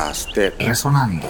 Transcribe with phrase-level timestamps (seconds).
[0.00, 1.28] podcast de Resonando.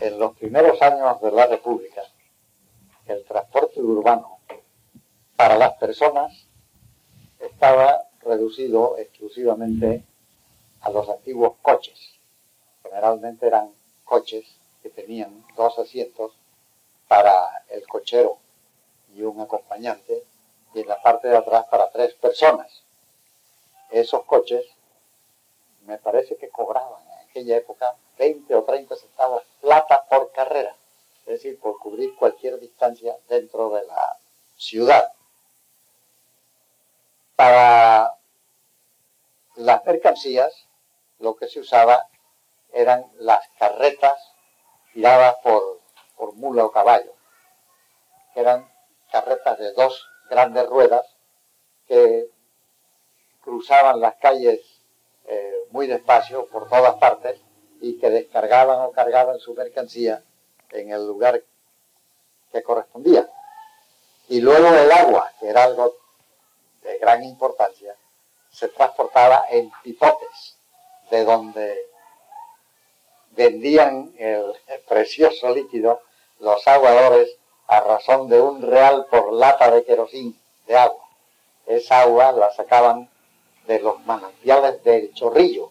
[0.00, 2.02] En los primeros años de la República,
[3.06, 4.40] el transporte urbano
[5.34, 6.46] para las personas
[7.38, 10.04] estaba reducido exclusivamente
[10.82, 11.98] a los antiguos coches.
[12.82, 13.70] Generalmente eran
[14.04, 14.44] coches
[14.82, 16.32] que tenían dos asientos
[17.08, 18.36] para el cochero
[19.14, 20.24] y un acompañante
[20.74, 22.89] y en la parte de atrás para tres personas.
[23.90, 24.64] Esos coches
[25.82, 30.76] me parece que cobraban en aquella época 20 o 30 centavos plata por carrera,
[31.26, 34.16] es decir, por cubrir cualquier distancia dentro de la
[34.56, 35.12] ciudad.
[37.34, 38.14] Para
[39.56, 40.66] las mercancías,
[41.18, 42.08] lo que se usaba
[42.72, 44.18] eran las carretas
[44.92, 45.80] tiradas por,
[46.16, 47.12] por mula o caballo,
[48.34, 48.70] que eran
[49.10, 51.16] carretas de dos grandes ruedas
[51.88, 52.29] que
[53.50, 54.60] cruzaban las calles
[55.26, 57.40] eh, muy despacio por todas partes
[57.80, 60.22] y que descargaban o cargaban su mercancía
[60.70, 61.42] en el lugar
[62.52, 63.28] que correspondía.
[64.28, 65.96] Y luego el agua, que era algo
[66.82, 67.96] de gran importancia,
[68.52, 70.56] se transportaba en pipotes,
[71.10, 71.76] de donde
[73.32, 74.54] vendían el
[74.88, 76.02] precioso líquido
[76.38, 81.04] los aguadores a razón de un real por lata de querosín de agua.
[81.66, 83.10] Esa agua la sacaban
[83.66, 85.70] de los manantiales del chorrillo.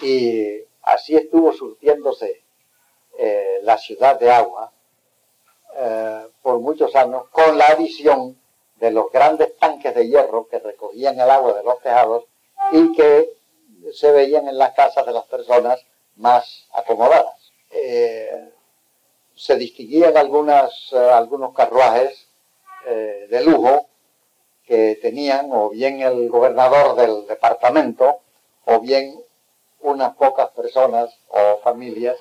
[0.00, 2.42] Y así estuvo surtiéndose
[3.18, 4.72] eh, la ciudad de agua
[5.76, 8.40] eh, por muchos años, con la adición
[8.76, 12.24] de los grandes tanques de hierro que recogían el agua de los tejados
[12.72, 13.30] y que
[13.92, 15.80] se veían en las casas de las personas
[16.16, 17.52] más acomodadas.
[17.70, 18.50] Eh,
[19.34, 20.94] se distinguían algunos
[21.54, 22.26] carruajes
[22.86, 23.88] de lujo
[24.68, 28.20] que tenían o bien el gobernador del departamento
[28.66, 29.18] o bien
[29.80, 32.18] unas pocas personas o familias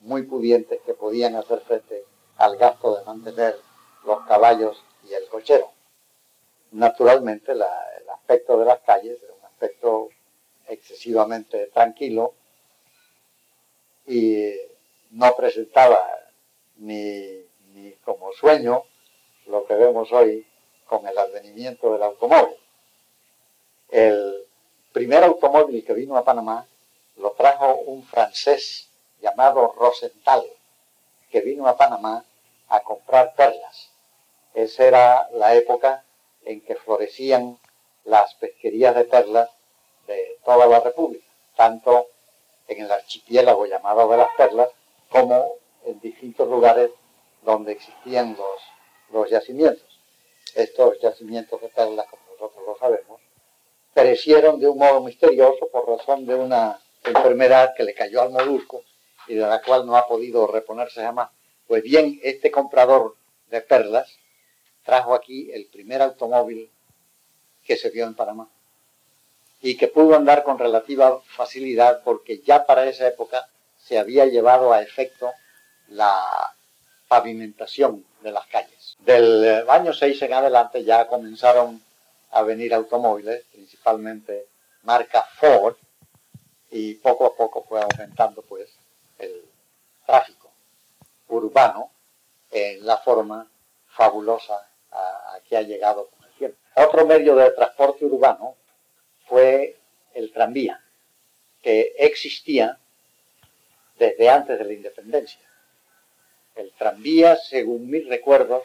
[0.00, 2.04] muy pudientes que podían hacer frente
[2.38, 3.56] al gasto de mantener
[4.06, 5.70] los caballos y el cochero.
[6.70, 7.62] Naturalmente el
[8.10, 10.08] aspecto de las calles era un aspecto
[10.68, 12.32] excesivamente tranquilo
[14.06, 14.50] y
[15.10, 16.00] no presentaba
[16.76, 17.44] ni,
[18.02, 18.84] como sueño
[19.46, 20.46] lo que vemos hoy
[20.86, 22.56] con el advenimiento del automóvil.
[23.90, 24.46] El
[24.92, 26.66] primer automóvil que vino a Panamá
[27.16, 28.88] lo trajo un francés
[29.20, 30.44] llamado Rosenthal,
[31.30, 32.24] que vino a Panamá
[32.68, 33.90] a comprar perlas.
[34.54, 36.04] Esa era la época
[36.44, 37.58] en que florecían
[38.04, 39.50] las pesquerías de perlas
[40.06, 41.26] de toda la República,
[41.56, 42.06] tanto
[42.68, 44.70] en el archipiélago llamado de las perlas
[45.10, 45.54] como
[45.84, 46.90] en distintos lugares
[47.42, 48.60] donde existían los,
[49.10, 49.85] los yacimientos.
[50.56, 53.20] Estos yacimientos de perlas, como nosotros lo sabemos,
[53.92, 58.82] perecieron de un modo misterioso por razón de una enfermedad que le cayó al molusco
[59.28, 61.28] y de la cual no ha podido reponerse jamás.
[61.66, 63.16] Pues bien, este comprador
[63.50, 64.18] de perlas
[64.82, 66.70] trajo aquí el primer automóvil
[67.62, 68.48] que se vio en Panamá
[69.60, 73.46] y que pudo andar con relativa facilidad porque ya para esa época
[73.76, 75.30] se había llevado a efecto
[75.88, 76.24] la
[77.08, 78.96] pavimentación de las calles.
[78.98, 81.80] Del año 6 en adelante ya comenzaron
[82.32, 84.48] a venir automóviles, principalmente
[84.82, 85.76] marca Ford,
[86.70, 88.68] y poco a poco fue aumentando pues
[89.20, 89.44] el
[90.04, 90.50] tráfico
[91.28, 91.92] urbano
[92.50, 93.48] en la forma
[93.86, 96.58] fabulosa a, que ha llegado con el tiempo.
[96.74, 98.56] Otro medio de transporte urbano
[99.28, 99.76] fue
[100.14, 100.82] el tranvía,
[101.62, 102.76] que existía
[103.96, 105.45] desde antes de la independencia.
[106.56, 108.64] El tranvía, según mis recuerdos,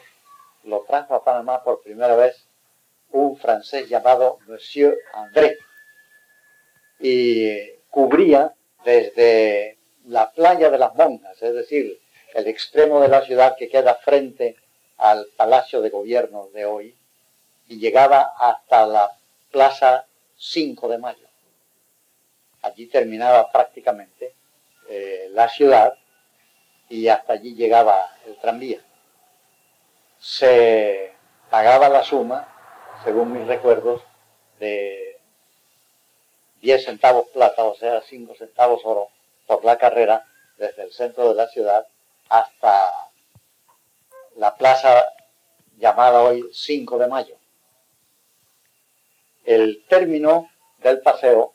[0.64, 2.46] lo trajo a Panamá por primera vez
[3.10, 5.58] un francés llamado Monsieur André
[6.98, 8.54] y cubría
[8.84, 12.00] desde la playa de las monjas, es decir,
[12.34, 14.56] el extremo de la ciudad que queda frente
[14.96, 16.96] al Palacio de Gobierno de hoy,
[17.68, 19.10] y llegaba hasta la
[19.50, 20.06] Plaza
[20.36, 21.28] 5 de Mayo.
[22.62, 24.34] Allí terminaba prácticamente
[24.88, 25.94] eh, la ciudad
[26.92, 28.78] y hasta allí llegaba el tranvía.
[30.18, 31.14] Se
[31.48, 32.46] pagaba la suma,
[33.02, 34.02] según mis recuerdos,
[34.60, 35.18] de
[36.60, 39.08] 10 centavos plata, o sea, 5 centavos oro,
[39.46, 40.26] por la carrera
[40.58, 41.86] desde el centro de la ciudad
[42.28, 42.90] hasta
[44.36, 45.02] la plaza
[45.78, 47.36] llamada hoy 5 de mayo.
[49.46, 50.50] El término
[50.82, 51.54] del paseo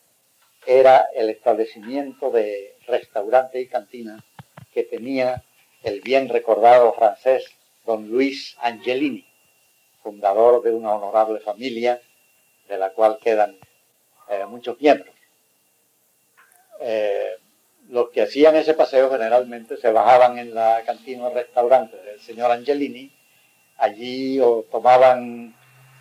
[0.65, 4.23] era el establecimiento de restaurante y cantina
[4.73, 5.43] que tenía
[5.83, 7.45] el bien recordado francés
[7.85, 9.25] don Luis Angelini,
[10.03, 12.01] fundador de una honorable familia
[12.67, 13.57] de la cual quedan
[14.29, 15.13] eh, muchos miembros.
[16.81, 17.37] Eh,
[17.89, 22.51] los que hacían ese paseo generalmente se bajaban en la cantina o restaurante del señor
[22.51, 23.11] Angelini,
[23.77, 25.55] allí o tomaban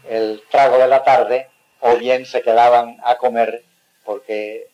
[0.08, 1.48] el trago de la tarde
[1.80, 3.62] o bien se quedaban a comer
[4.04, 4.68] porque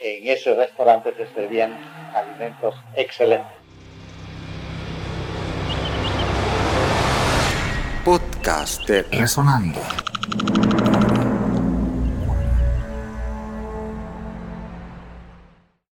[0.00, 1.76] en ese restaurante se servían
[2.14, 3.52] alimentos excelentes.
[8.04, 9.80] Podcast Resonando.